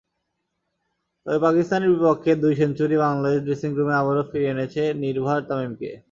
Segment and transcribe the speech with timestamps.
[1.25, 5.91] তবে পাকিস্তানের বিপক্ষে দুই সেঞ্চুরি বাংলাদেশ ড্রেসিংরুমে আবারও ফিরিয়ে এনেছে নির্ভার তামিমকে।